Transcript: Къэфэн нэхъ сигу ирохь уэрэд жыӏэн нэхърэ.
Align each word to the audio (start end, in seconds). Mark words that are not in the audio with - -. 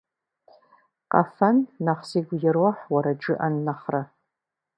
Къэфэн 1.11 1.57
нэхъ 1.83 2.03
сигу 2.09 2.35
ирохь 2.47 2.83
уэрэд 2.91 3.19
жыӏэн 3.23 3.55
нэхърэ. 3.65 4.01